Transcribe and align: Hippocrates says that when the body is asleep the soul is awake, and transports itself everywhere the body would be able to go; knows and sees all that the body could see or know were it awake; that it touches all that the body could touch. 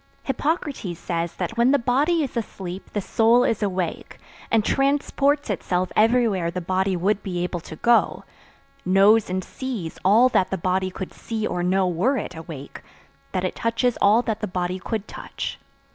Hippocrates 0.23 0.97
says 0.97 1.35
that 1.35 1.57
when 1.57 1.69
the 1.69 1.77
body 1.77 2.23
is 2.23 2.35
asleep 2.35 2.89
the 2.93 3.01
soul 3.01 3.43
is 3.43 3.61
awake, 3.61 4.17
and 4.49 4.65
transports 4.65 5.47
itself 5.51 5.91
everywhere 5.95 6.49
the 6.49 6.59
body 6.59 6.95
would 6.95 7.21
be 7.21 7.43
able 7.43 7.59
to 7.59 7.75
go; 7.75 8.23
knows 8.83 9.29
and 9.29 9.43
sees 9.43 9.99
all 10.03 10.27
that 10.29 10.49
the 10.49 10.57
body 10.57 10.89
could 10.89 11.13
see 11.13 11.45
or 11.45 11.61
know 11.61 11.87
were 11.87 12.17
it 12.17 12.35
awake; 12.35 12.81
that 13.31 13.43
it 13.45 13.53
touches 13.55 13.95
all 14.01 14.23
that 14.23 14.39
the 14.39 14.47
body 14.47 14.79
could 14.79 15.07
touch. 15.07 15.59